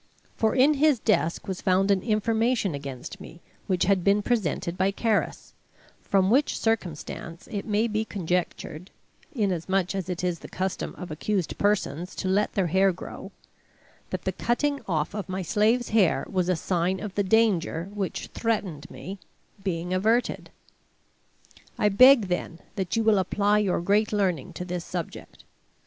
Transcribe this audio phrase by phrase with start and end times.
[0.35, 4.89] For in his desk was found an information against me which had been presented by
[4.89, 5.53] Carus;
[6.01, 8.89] from which circumstance it may be conjectured
[9.31, 13.31] inasmuch as it is the custom of accused persons to let their hair grow
[14.09, 18.25] that the cutting off of my slaves' hair was a sign of the danger which
[18.33, 19.19] threatened me
[19.63, 20.49] being averted.
[21.77, 25.43] I beg, then, that you will apply your great learning to this subject.